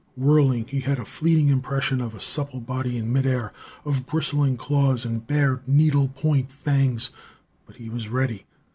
[0.17, 3.53] Whirling, he had a fleeting impression of a supple body in midair,
[3.85, 7.11] of bristling claws and bared, needlepoint fangs.
[7.67, 8.45] But he was ready.